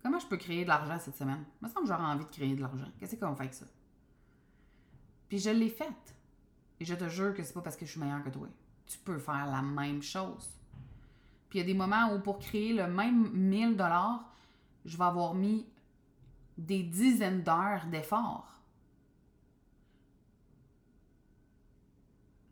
Comment 0.01 0.19
je 0.19 0.27
peux 0.27 0.37
créer 0.37 0.63
de 0.63 0.69
l'argent 0.69 0.97
cette 0.99 1.17
semaine? 1.17 1.43
Il 1.61 1.67
me 1.67 1.71
semble 1.71 1.87
que 1.87 1.93
j'aurais 1.93 2.05
envie 2.05 2.25
de 2.25 2.29
créer 2.29 2.55
de 2.55 2.61
l'argent. 2.61 2.87
Qu'est-ce 2.99 3.15
qu'on 3.15 3.35
fait 3.35 3.43
avec 3.43 3.53
ça? 3.53 3.65
Puis 5.27 5.39
je 5.39 5.49
l'ai 5.49 5.69
faite. 5.69 6.15
Et 6.79 6.85
je 6.85 6.95
te 6.95 7.09
jure 7.09 7.33
que 7.33 7.43
c'est 7.43 7.53
pas 7.53 7.61
parce 7.61 7.75
que 7.75 7.85
je 7.85 7.91
suis 7.91 7.99
meilleure 7.99 8.23
que 8.23 8.29
toi. 8.29 8.47
Tu 8.85 8.97
peux 8.97 9.19
faire 9.19 9.45
la 9.45 9.61
même 9.61 10.01
chose. 10.01 10.49
Puis 11.49 11.59
il 11.59 11.61
y 11.61 11.65
a 11.65 11.67
des 11.67 11.73
moments 11.73 12.13
où 12.13 12.19
pour 12.19 12.39
créer 12.39 12.73
le 12.73 12.87
même 12.87 13.29
1000 13.31 13.75
dollars, 13.75 14.33
je 14.85 14.97
vais 14.97 15.03
avoir 15.03 15.33
mis 15.33 15.67
des 16.57 16.83
dizaines 16.83 17.43
d'heures 17.43 17.85
d'efforts. 17.87 18.61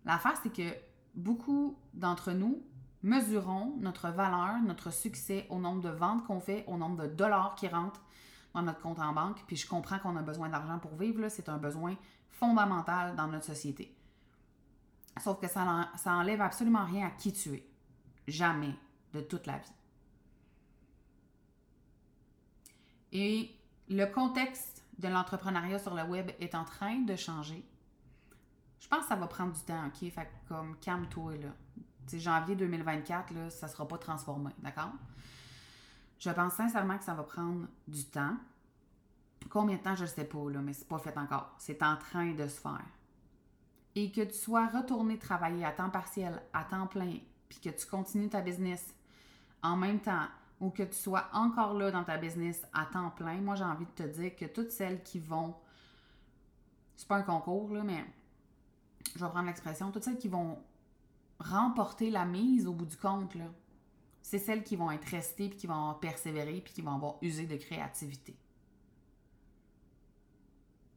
L'affaire, 0.05 0.37
c'est 0.41 0.53
que 0.53 0.75
beaucoup 1.15 1.77
d'entre 1.93 2.31
nous 2.31 2.61
mesurons 3.07 3.73
notre 3.79 4.09
valeur, 4.09 4.59
notre 4.61 4.91
succès 4.91 5.47
au 5.49 5.59
nombre 5.59 5.81
de 5.81 5.89
ventes 5.89 6.25
qu'on 6.25 6.41
fait, 6.41 6.65
au 6.67 6.77
nombre 6.77 7.03
de 7.03 7.07
dollars 7.07 7.55
qui 7.55 7.67
rentrent 7.67 8.03
dans 8.53 8.61
notre 8.61 8.81
compte 8.81 8.99
en 8.99 9.13
banque. 9.13 9.43
Puis 9.47 9.55
je 9.55 9.67
comprends 9.67 9.97
qu'on 9.99 10.17
a 10.17 10.21
besoin 10.21 10.49
d'argent 10.49 10.77
pour 10.77 10.95
vivre, 10.95 11.29
c'est 11.29 11.47
un 11.49 11.57
besoin 11.57 11.95
fondamental 12.29 13.15
dans 13.15 13.27
notre 13.27 13.45
société. 13.45 13.95
Sauf 15.23 15.39
que 15.39 15.47
ça, 15.47 15.89
ça 15.95 16.13
enlève 16.13 16.41
absolument 16.41 16.85
rien 16.85 17.07
à 17.07 17.09
qui 17.11 17.31
tu 17.33 17.53
es. 17.53 17.67
Jamais 18.27 18.75
de 19.13 19.21
toute 19.21 19.47
la 19.47 19.57
vie. 19.57 19.71
Et 23.13 23.55
le 23.87 24.05
contexte 24.05 24.85
de 24.99 25.07
l'entrepreneuriat 25.07 25.79
sur 25.79 25.95
le 25.95 26.03
web 26.03 26.29
est 26.39 26.55
en 26.55 26.65
train 26.65 26.99
de 26.99 27.15
changer. 27.15 27.65
Je 28.79 28.87
pense 28.87 29.01
que 29.01 29.07
ça 29.07 29.15
va 29.15 29.27
prendre 29.27 29.53
du 29.53 29.61
temps, 29.61 29.87
OK? 29.87 30.11
Fait 30.11 30.29
comme 30.47 30.77
calme-toi, 30.79 31.37
là. 31.37 31.49
C'est 32.07 32.19
janvier 32.19 32.55
2024, 32.55 33.33
là, 33.33 33.49
ça 33.49 33.67
ne 33.67 33.71
sera 33.71 33.87
pas 33.87 33.97
transformé, 33.97 34.51
d'accord? 34.59 34.93
Je 36.19 36.29
pense 36.29 36.53
sincèrement 36.53 36.97
que 36.97 37.03
ça 37.03 37.13
va 37.13 37.23
prendre 37.23 37.67
du 37.87 38.05
temps. 38.05 38.35
Combien 39.49 39.75
de 39.75 39.81
temps, 39.81 39.95
je 39.95 40.03
ne 40.03 40.07
sais 40.07 40.23
pas, 40.23 40.49
là, 40.49 40.61
mais 40.61 40.73
c'est 40.73 40.87
pas 40.87 40.97
fait 40.99 41.17
encore. 41.17 41.53
C'est 41.57 41.83
en 41.83 41.97
train 41.97 42.33
de 42.33 42.47
se 42.47 42.59
faire. 42.59 42.85
Et 43.95 44.11
que 44.11 44.21
tu 44.21 44.33
sois 44.33 44.67
retourné 44.67 45.19
travailler 45.19 45.65
à 45.65 45.71
temps 45.71 45.89
partiel, 45.89 46.41
à 46.53 46.63
temps 46.63 46.87
plein, 46.87 47.17
puis 47.49 47.59
que 47.59 47.69
tu 47.69 47.85
continues 47.85 48.29
ta 48.29 48.41
business 48.41 48.95
en 49.61 49.75
même 49.75 49.99
temps, 49.99 50.27
ou 50.59 50.69
que 50.69 50.83
tu 50.83 50.95
sois 50.95 51.27
encore 51.33 51.73
là 51.73 51.91
dans 51.91 52.03
ta 52.03 52.17
business 52.17 52.65
à 52.73 52.85
temps 52.85 53.09
plein, 53.11 53.41
moi 53.41 53.55
j'ai 53.55 53.63
envie 53.63 53.85
de 53.85 53.91
te 53.91 54.03
dire 54.03 54.35
que 54.35 54.45
toutes 54.45 54.71
celles 54.71 55.03
qui 55.03 55.19
vont, 55.19 55.55
c'est 56.95 57.07
pas 57.07 57.17
un 57.17 57.23
concours, 57.23 57.73
là, 57.73 57.83
mais 57.83 58.05
je 59.15 59.23
vais 59.23 59.29
prendre 59.29 59.47
l'expression, 59.47 59.91
toutes 59.91 60.03
celles 60.03 60.17
qui 60.17 60.29
vont 60.29 60.59
remporter 61.39 62.09
la 62.09 62.25
mise 62.25 62.67
au 62.67 62.73
bout 62.73 62.85
du 62.85 62.97
compte, 62.97 63.35
c'est 64.21 64.39
celles 64.39 64.63
qui 64.63 64.75
vont 64.75 64.91
être 64.91 65.05
restées, 65.05 65.49
puis 65.49 65.57
qui 65.57 65.67
vont 65.67 65.93
persévérer, 65.95 66.61
puis 66.61 66.73
qui 66.73 66.81
vont 66.81 66.95
avoir 66.95 67.17
usé 67.21 67.45
de 67.45 67.55
créativité. 67.55 68.35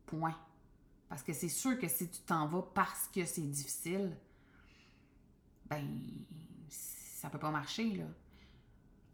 Point. 0.06 0.37
Parce 1.09 1.23
que 1.23 1.32
c'est 1.32 1.49
sûr 1.49 1.78
que 1.78 1.88
si 1.88 2.09
tu 2.09 2.20
t'en 2.23 2.47
vas 2.47 2.62
parce 2.62 3.09
que 3.09 3.25
c'est 3.25 3.49
difficile, 3.49 4.16
ben, 5.66 5.87
ça 6.68 7.30
peut 7.30 7.38
pas 7.38 7.50
marcher, 7.50 7.97
là. 7.97 8.06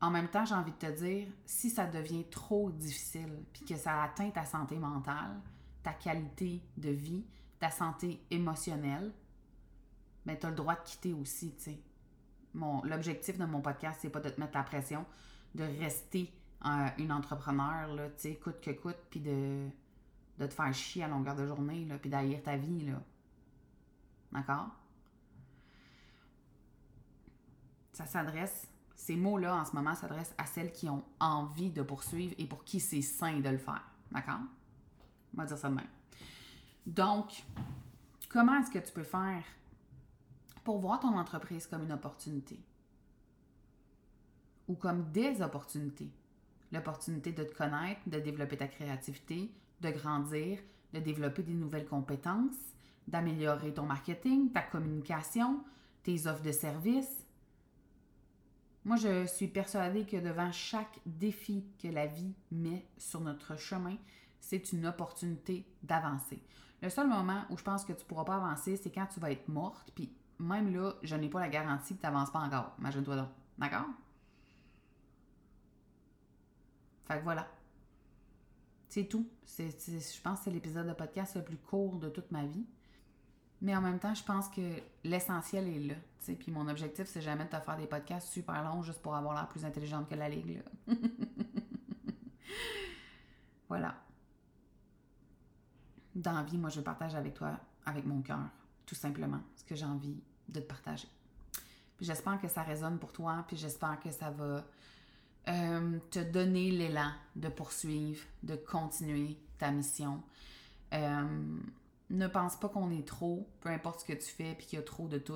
En 0.00 0.11
même 0.11 0.28
temps, 0.28 0.45
j'ai 0.45 0.54
envie 0.54 0.73
de 0.73 0.76
te 0.76 0.90
dire, 0.90 1.26
si 1.47 1.71
ça 1.71 1.87
devient 1.87 2.25
trop 2.28 2.71
difficile, 2.71 3.45
puis 3.52 3.64
que 3.64 3.76
ça 3.76 4.02
atteint 4.02 4.30
ta 4.30 4.45
santé 4.45 4.76
mentale, 4.76 5.40
ta 5.83 5.95
qualité 5.95 6.62
de 6.76 6.90
vie, 6.90 7.25
ta 7.59 7.71
santé 7.71 8.23
émotionnelle, 8.30 9.12
ben, 10.26 10.37
tu 10.38 10.45
as 10.45 10.50
le 10.50 10.56
droit 10.56 10.75
de 10.75 10.80
quitter 10.85 11.12
aussi, 11.12 11.54
tu 11.56 11.62
sais. 11.62 11.78
L'objectif 12.85 13.38
de 13.38 13.45
mon 13.45 13.61
podcast, 13.61 13.99
c'est 14.02 14.11
pas 14.11 14.21
de 14.21 14.28
te 14.28 14.40
mettre 14.40 14.56
la 14.56 14.62
pression, 14.62 15.04
de 15.54 15.62
rester 15.62 16.33
euh, 16.64 16.88
une 16.99 17.12
entrepreneur, 17.12 17.95
là, 17.95 18.09
tu 18.09 18.14
sais, 18.16 18.35
coûte 18.35 18.61
que 18.61 18.71
coûte, 18.71 18.97
puis 19.11 19.21
de, 19.21 19.68
de 20.38 20.47
te 20.47 20.54
faire 20.54 20.73
chier 20.75 21.04
à 21.04 21.09
longueur 21.09 21.37
de 21.37 21.47
journée, 21.47 21.85
là, 21.85 21.99
puis 21.99 22.11
d'haïr 22.11 22.42
ta 22.42 22.56
vie, 22.56 22.87
là. 22.87 23.00
D'accord? 24.33 24.71
Ça 27.92 28.04
s'adresse, 28.04 28.68
ces 28.95 29.16
mots-là, 29.16 29.56
en 29.56 29.64
ce 29.64 29.75
moment, 29.75 29.95
s'adressent 29.95 30.35
à 30.38 30.47
celles 30.47 30.73
qui 30.73 30.88
ont 30.88 31.04
envie 31.21 31.71
de 31.71 31.83
poursuivre 31.83 32.35
et 32.38 32.47
pour 32.47 32.64
qui 32.64 32.80
c'est 32.80 33.02
sain 33.02 33.38
de 33.40 33.49
le 33.49 33.59
faire. 33.59 33.85
D'accord? 34.11 34.40
On 35.35 35.42
va 35.42 35.47
dire 35.47 35.59
ça 35.59 35.68
de 35.68 35.75
même. 35.75 35.88
Donc, 36.87 37.45
comment 38.28 38.59
est-ce 38.59 38.71
que 38.71 38.78
tu 38.78 38.92
peux 38.92 39.02
faire 39.04 39.45
pour 40.66 40.78
voir 40.78 40.99
ton 40.99 41.16
entreprise 41.16 41.68
comme 41.68 41.85
une 41.85 41.92
opportunité 41.92 42.58
ou 44.66 44.75
comme 44.75 45.12
des 45.12 45.40
opportunités. 45.40 46.11
L'opportunité 46.73 47.30
de 47.30 47.44
te 47.44 47.54
connaître, 47.54 48.00
de 48.08 48.18
développer 48.18 48.56
ta 48.56 48.66
créativité, 48.66 49.54
de 49.80 49.90
grandir, 49.90 50.58
de 50.92 50.99
développer 50.99 51.44
des 51.44 51.54
nouvelles 51.54 51.87
compétences, 51.87 52.75
d'améliorer 53.06 53.75
ton 53.75 53.85
marketing, 53.85 54.50
ta 54.50 54.62
communication, 54.62 55.62
tes 56.02 56.26
offres 56.26 56.42
de 56.42 56.50
services. 56.50 57.25
Moi, 58.85 58.96
je 58.96 59.25
suis 59.26 59.46
persuadée 59.46 60.04
que 60.04 60.16
devant 60.16 60.50
chaque 60.50 60.99
défi 61.06 61.64
que 61.80 61.87
la 61.87 62.06
vie 62.06 62.35
met 62.50 62.88
sur 62.99 63.20
notre 63.20 63.56
chemin, 63.56 63.99
c'est 64.40 64.73
une 64.73 64.87
opportunité 64.87 65.64
d'avancer. 65.85 66.42
Le 66.82 66.90
seul 66.90 67.06
moment 67.06 67.44
où 67.50 67.56
je 67.56 67.62
pense 67.62 67.85
que 67.85 67.92
tu 67.92 68.02
ne 68.02 68.08
pourras 68.08 68.25
pas 68.25 68.35
avancer, 68.35 68.76
c'est 68.76 68.90
quand 68.90 69.06
tu 69.06 69.20
vas 69.20 69.30
être 69.30 69.46
morte, 69.46 69.92
puis 69.94 70.12
même 70.38 70.75
là, 70.75 70.95
je 71.02 71.16
n'ai 71.16 71.28
pas 71.28 71.40
la 71.40 71.49
garantie 71.49 71.95
que 71.95 72.00
tu 72.00 72.07
n'avances 72.07 72.31
pas 72.31 72.40
encore. 72.40 72.75
Imagine-toi 72.78 73.16
donc. 73.16 73.28
D'accord? 73.59 73.87
Fait 77.07 77.19
que 77.19 77.25
voilà. 77.25 77.49
C'est 78.88 79.05
tout. 79.05 79.28
je 79.59 80.21
pense 80.23 80.38
que 80.38 80.45
c'est 80.45 80.50
l'épisode 80.50 80.87
de 80.87 80.93
podcast 80.93 81.37
le 81.37 81.45
plus 81.45 81.57
court 81.57 81.99
de 81.99 82.09
toute 82.09 82.31
ma 82.31 82.45
vie. 82.45 82.66
Mais 83.62 83.75
en 83.75 83.81
même 83.81 83.99
temps, 83.99 84.14
je 84.14 84.23
pense 84.23 84.49
que 84.49 84.81
l'essentiel 85.05 85.69
est 85.69 85.81
là. 85.81 85.95
tu 85.95 86.26
sais. 86.26 86.35
Puis 86.35 86.52
mon 86.52 86.69
objectif, 86.69 87.07
c'est 87.07 87.23
jamais 87.23 87.45
de 87.45 87.50
te 87.50 87.61
faire 87.61 87.76
des 87.76 87.87
podcasts 87.87 88.28
super 88.28 88.62
longs 88.62 88.83
juste 88.83 89.00
pour 89.00 89.14
avoir 89.14 89.35
l'air 89.35 89.49
plus 89.49 89.64
intelligente 89.64 90.09
que 90.09 90.14
la 90.14 90.28
ligue. 90.28 90.62
là. 90.87 90.95
voilà. 93.69 93.95
Dans 96.14 96.33
la 96.33 96.45
moi, 96.59 96.71
je 96.71 96.81
partage 96.81 97.14
avec 97.14 97.35
toi, 97.35 97.59
avec 97.85 98.05
mon 98.07 98.23
cœur, 98.23 98.49
tout 98.87 98.95
simplement, 98.95 99.40
ce 99.57 99.64
que 99.64 99.75
j'ai 99.75 99.85
envie 99.85 100.16
de 100.49 100.61
te 100.61 100.66
partager. 100.66 101.09
Puis 101.97 102.07
j'espère 102.07 102.40
que 102.40 102.49
ça 102.49 102.62
résonne 102.62 102.99
pour 102.99 103.12
toi, 103.12 103.45
puis 103.49 103.57
j'espère 103.57 103.99
que 104.00 104.11
ça 104.11 104.31
va 104.31 104.64
euh, 105.49 105.99
te 106.11 106.19
donner 106.19 106.71
l'élan 106.71 107.11
de 107.35 107.49
poursuivre, 107.49 108.25
de 108.43 108.57
continuer 108.57 109.37
ta 109.59 109.71
mission. 109.71 110.23
Euh, 110.93 111.59
ne 112.11 112.26
pense 112.26 112.57
pas 112.57 112.69
qu'on 112.69 112.90
est 112.90 113.07
trop, 113.07 113.49
peu 113.61 113.71
importe 113.71 114.00
ce 114.00 114.05
que 114.05 114.12
tu 114.12 114.28
fais, 114.28 114.55
puis 114.55 114.66
qu'il 114.66 114.78
y 114.78 114.83
a 114.83 114.85
trop 114.85 115.09
de 115.09 115.19
tout, 115.19 115.35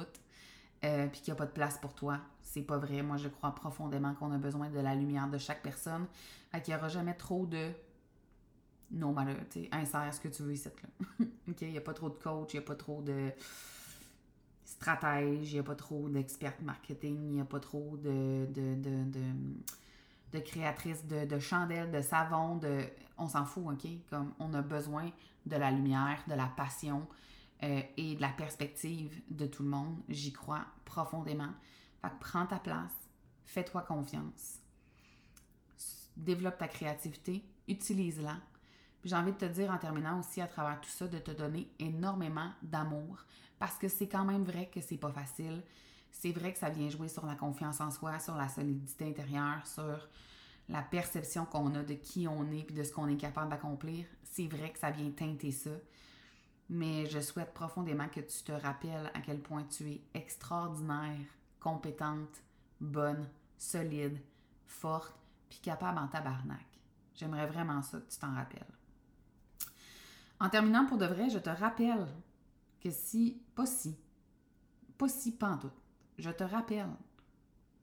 euh, 0.84 1.06
puis 1.08 1.20
qu'il 1.20 1.32
n'y 1.32 1.36
a 1.36 1.38
pas 1.38 1.46
de 1.46 1.52
place 1.52 1.78
pour 1.78 1.94
toi. 1.94 2.20
C'est 2.42 2.62
pas 2.62 2.78
vrai. 2.78 3.02
Moi, 3.02 3.16
je 3.16 3.28
crois 3.28 3.54
profondément 3.54 4.14
qu'on 4.14 4.32
a 4.32 4.38
besoin 4.38 4.68
de 4.68 4.80
la 4.80 4.94
lumière 4.94 5.28
de 5.28 5.38
chaque 5.38 5.62
personne. 5.62 6.06
Fait 6.50 6.60
qu'il 6.60 6.74
n'y 6.74 6.78
aura 6.78 6.88
jamais 6.88 7.14
trop 7.14 7.46
de 7.46 7.70
non 8.90 9.12
malheur, 9.12 9.36
insère 9.70 10.12
ce 10.12 10.20
que 10.20 10.28
tu 10.28 10.42
veux 10.42 10.52
ici, 10.52 10.68
là. 10.68 11.26
Il 11.60 11.70
n'y 11.70 11.78
a 11.78 11.82
pas 11.82 11.94
trop 11.94 12.08
de 12.08 12.14
coach, 12.14 12.54
il 12.54 12.58
n'y 12.58 12.64
a 12.64 12.66
pas 12.66 12.74
trop 12.74 13.02
de 13.02 13.30
stratège, 14.64 15.50
il 15.50 15.54
n'y 15.54 15.58
a 15.58 15.62
pas 15.62 15.74
trop 15.74 16.08
d'experts 16.08 16.56
marketing, 16.62 17.16
il 17.22 17.34
n'y 17.34 17.40
a 17.40 17.44
pas 17.44 17.60
trop 17.60 17.96
de, 17.96 18.46
de, 18.46 18.74
de, 18.76 19.04
de, 20.32 20.38
créatrices 20.40 21.04
de, 21.06 21.24
de 21.26 21.38
chandelles, 21.38 21.90
de 21.90 22.00
savons, 22.00 22.56
de... 22.56 22.84
On 23.18 23.28
s'en 23.28 23.44
fout, 23.44 23.64
OK? 23.66 23.88
Comme 24.08 24.32
on 24.38 24.54
a 24.54 24.62
besoin 24.62 25.10
de 25.46 25.56
la 25.56 25.70
lumière, 25.70 26.22
de 26.28 26.34
la 26.34 26.46
passion 26.46 27.06
euh, 27.62 27.82
et 27.96 28.14
de 28.14 28.20
la 28.20 28.30
perspective 28.30 29.20
de 29.30 29.46
tout 29.46 29.62
le 29.62 29.68
monde. 29.68 29.96
J'y 30.08 30.32
crois 30.32 30.64
profondément. 30.84 31.52
Fait 32.00 32.08
que 32.08 32.14
prends 32.20 32.46
ta 32.46 32.58
place, 32.58 32.94
fais-toi 33.44 33.82
confiance, 33.82 34.60
développe 36.16 36.56
ta 36.56 36.68
créativité, 36.68 37.44
utilise-la. 37.68 38.36
Puis 39.00 39.10
j'ai 39.10 39.16
envie 39.16 39.32
de 39.32 39.38
te 39.38 39.46
dire 39.46 39.70
en 39.70 39.78
terminant 39.78 40.18
aussi 40.18 40.40
à 40.40 40.46
travers 40.46 40.80
tout 40.80 40.90
ça 40.90 41.06
de 41.08 41.18
te 41.18 41.30
donner 41.30 41.70
énormément 41.78 42.50
d'amour 42.62 43.24
parce 43.58 43.76
que 43.76 43.88
c'est 43.88 44.08
quand 44.08 44.24
même 44.24 44.44
vrai 44.44 44.70
que 44.72 44.80
c'est 44.80 44.96
pas 44.96 45.12
facile. 45.12 45.62
C'est 46.10 46.32
vrai 46.32 46.52
que 46.52 46.58
ça 46.58 46.70
vient 46.70 46.88
jouer 46.88 47.08
sur 47.08 47.24
la 47.26 47.34
confiance 47.34 47.80
en 47.80 47.90
soi, 47.90 48.18
sur 48.18 48.34
la 48.34 48.48
solidité 48.48 49.06
intérieure, 49.06 49.66
sur 49.66 50.08
la 50.68 50.82
perception 50.82 51.44
qu'on 51.44 51.74
a 51.74 51.82
de 51.82 51.94
qui 51.94 52.26
on 52.26 52.50
est 52.50 52.64
puis 52.64 52.74
de 52.74 52.82
ce 52.82 52.92
qu'on 52.92 53.08
est 53.08 53.16
capable 53.16 53.50
d'accomplir. 53.50 54.06
C'est 54.22 54.46
vrai 54.46 54.72
que 54.72 54.78
ça 54.78 54.90
vient 54.90 55.10
teinter 55.10 55.52
ça. 55.52 55.70
Mais 56.68 57.06
je 57.06 57.20
souhaite 57.20 57.52
profondément 57.52 58.08
que 58.08 58.20
tu 58.20 58.42
te 58.44 58.52
rappelles 58.52 59.10
à 59.12 59.20
quel 59.20 59.40
point 59.40 59.64
tu 59.64 59.90
es 59.90 60.00
extraordinaire, 60.14 61.18
compétente, 61.58 62.42
bonne, 62.80 63.28
solide, 63.58 64.18
forte, 64.66 65.14
puis 65.48 65.58
capable 65.58 65.98
en 65.98 66.06
tabarnak. 66.06 66.66
J'aimerais 67.14 67.46
vraiment 67.46 67.82
ça 67.82 67.98
que 67.98 68.10
tu 68.10 68.18
t'en 68.18 68.34
rappelles. 68.34 68.79
En 70.40 70.48
terminant 70.48 70.86
pour 70.86 70.96
de 70.98 71.06
vrai, 71.06 71.28
je 71.28 71.38
te 71.38 71.50
rappelle 71.50 72.06
que 72.80 72.90
si, 72.90 73.42
pas 73.54 73.66
si, 73.66 73.96
pas 74.96 75.08
si 75.08 75.36
pantoute, 75.36 75.72
je 76.18 76.30
te 76.30 76.44
rappelle 76.44 76.88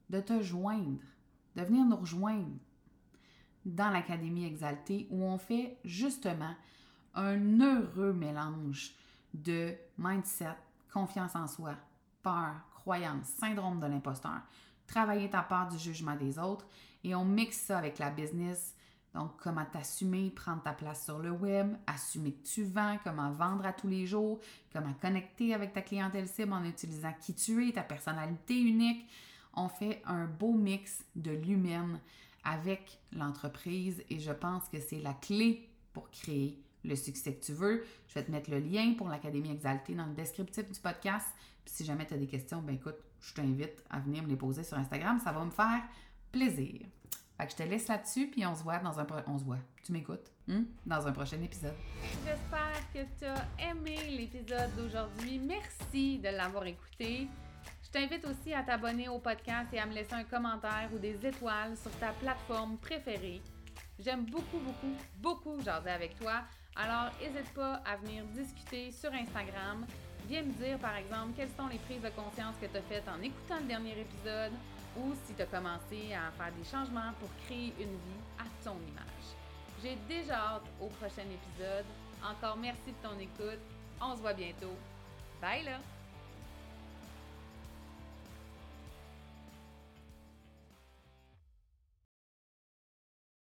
de 0.09 0.19
te 0.19 0.41
joindre, 0.41 1.03
de 1.55 1.61
venir 1.61 1.85
nous 1.85 1.97
rejoindre 1.97 2.57
dans 3.65 3.91
l'Académie 3.91 4.45
Exaltée 4.45 5.07
où 5.11 5.23
on 5.23 5.37
fait 5.37 5.77
justement 5.83 6.55
un 7.13 7.59
heureux 7.59 8.13
mélange 8.13 8.95
de 9.33 9.75
mindset, 9.97 10.55
confiance 10.91 11.35
en 11.35 11.47
soi, 11.47 11.75
peur, 12.23 12.55
croyance, 12.73 13.27
syndrome 13.27 13.79
de 13.79 13.85
l'imposteur, 13.85 14.41
travailler 14.87 15.29
ta 15.29 15.41
part 15.41 15.67
du 15.67 15.77
jugement 15.77 16.15
des 16.15 16.39
autres 16.39 16.65
et 17.03 17.13
on 17.13 17.25
mixe 17.25 17.57
ça 17.57 17.77
avec 17.77 17.99
la 17.99 18.09
business. 18.09 18.75
Donc, 19.17 19.31
comment 19.37 19.65
t'assumer, 19.65 20.29
prendre 20.29 20.61
ta 20.61 20.73
place 20.73 21.05
sur 21.05 21.17
le 21.17 21.31
web, 21.31 21.75
assumer 21.87 22.33
que 22.33 22.47
tu 22.47 22.63
vends, 22.65 22.99
comment 23.03 23.31
vendre 23.31 23.65
à 23.65 23.73
tous 23.73 23.87
les 23.87 24.05
jours, 24.05 24.39
comment 24.71 24.93
connecter 25.01 25.55
avec 25.55 25.73
ta 25.73 25.81
clientèle 25.81 26.27
cible 26.27 26.53
en 26.53 26.63
utilisant 26.63 27.11
qui 27.19 27.33
tu 27.33 27.67
es, 27.67 27.71
ta 27.71 27.81
personnalité 27.81 28.61
unique. 28.61 29.09
On 29.55 29.69
fait 29.69 30.03
un 30.05 30.25
beau 30.25 30.53
mix 30.53 31.03
de 31.15 31.31
l'humaine 31.31 31.99
avec 32.43 32.99
l'entreprise 33.11 34.03
et 34.11 34.19
je 34.19 34.31
pense 34.31 34.69
que 34.69 34.79
c'est 34.79 34.99
la 34.99 35.15
clé 35.15 35.67
pour 35.93 36.11
créer 36.11 36.61
le 36.85 36.95
succès 36.95 37.33
que 37.33 37.43
tu 37.43 37.53
veux. 37.53 37.83
Je 38.09 38.13
vais 38.13 38.23
te 38.23 38.29
mettre 38.29 38.51
le 38.51 38.59
lien 38.59 38.93
pour 38.95 39.09
l'Académie 39.09 39.49
Exaltée 39.49 39.95
dans 39.95 40.05
le 40.05 40.13
descriptif 40.13 40.71
du 40.71 40.79
podcast. 40.79 41.25
Puis 41.65 41.73
si 41.73 41.85
jamais 41.85 42.05
tu 42.05 42.13
as 42.13 42.17
des 42.17 42.27
questions, 42.27 42.61
ben 42.61 42.75
écoute, 42.75 42.97
je 43.19 43.33
t'invite 43.33 43.83
à 43.89 43.99
venir 43.99 44.21
me 44.21 44.27
les 44.27 44.37
poser 44.37 44.63
sur 44.63 44.77
Instagram. 44.77 45.19
Ça 45.23 45.31
va 45.31 45.43
me 45.43 45.49
faire 45.49 45.81
plaisir. 46.31 46.81
Fait 47.37 47.45
que 47.45 47.51
je 47.51 47.57
te 47.57 47.63
laisse 47.63 47.87
là-dessus, 47.87 48.27
puis 48.27 48.45
on 48.45 48.55
se 48.55 48.63
voit 48.63 48.79
dans 48.79 48.99
un... 48.99 49.05
On 49.27 49.37
se 49.37 49.43
voit. 49.43 49.59
Tu 49.83 49.91
m'écoutes? 49.91 50.31
Hmm? 50.47 50.63
Dans 50.85 51.05
un 51.07 51.11
prochain 51.11 51.39
épisode. 51.41 51.75
J'espère 52.25 52.91
que 52.93 52.99
tu 53.19 53.25
as 53.25 53.69
aimé 53.69 53.97
l'épisode 54.09 54.75
d'aujourd'hui. 54.75 55.39
Merci 55.39 56.17
de 56.17 56.29
l'avoir 56.29 56.65
écouté. 56.65 57.27
Je 57.83 57.89
t'invite 57.91 58.25
aussi 58.25 58.53
à 58.53 58.63
t'abonner 58.63 59.07
au 59.07 59.19
podcast 59.19 59.69
et 59.71 59.79
à 59.79 59.85
me 59.85 59.93
laisser 59.93 60.13
un 60.13 60.23
commentaire 60.23 60.89
ou 60.93 60.97
des 60.97 61.25
étoiles 61.25 61.77
sur 61.77 61.91
ta 61.99 62.11
plateforme 62.13 62.77
préférée. 62.77 63.41
J'aime 63.99 64.25
beaucoup, 64.25 64.59
beaucoup, 64.59 64.95
beaucoup 65.19 65.61
jaser 65.63 65.91
avec 65.91 66.17
toi. 66.19 66.41
Alors, 66.75 67.11
n'hésite 67.19 67.53
pas 67.53 67.81
à 67.85 67.97
venir 67.97 68.25
discuter 68.35 68.91
sur 68.91 69.11
Instagram. 69.13 69.85
Viens 70.27 70.43
me 70.43 70.53
dire, 70.53 70.77
par 70.79 70.95
exemple, 70.95 71.33
quelles 71.35 71.51
sont 71.57 71.67
les 71.67 71.77
prises 71.79 72.01
de 72.01 72.09
conscience 72.09 72.55
que 72.59 72.65
tu 72.65 72.77
as 72.77 72.81
faites 72.81 73.07
en 73.07 73.21
écoutant 73.21 73.59
le 73.59 73.67
dernier 73.67 74.01
épisode 74.01 74.53
ou 74.97 75.13
si 75.25 75.33
tu 75.33 75.41
as 75.41 75.45
commencé 75.45 76.13
à 76.13 76.31
faire 76.31 76.53
des 76.53 76.63
changements 76.63 77.13
pour 77.19 77.29
créer 77.45 77.73
une 77.79 77.93
vie 77.93 78.23
à 78.39 78.45
ton 78.63 78.75
image. 78.75 79.27
J'ai 79.81 79.97
déjà 80.07 80.35
hâte 80.35 80.67
au 80.81 80.87
prochain 80.87 81.23
épisode. 81.23 81.85
Encore 82.23 82.57
merci 82.57 82.91
de 82.91 83.07
ton 83.07 83.17
écoute. 83.19 83.61
On 84.01 84.15
se 84.15 84.21
voit 84.21 84.33
bientôt. 84.33 84.75
Bye 85.41 85.63
là! 85.63 85.96